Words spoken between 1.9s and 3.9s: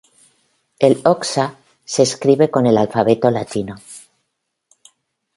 escribe con el alfabeto latino.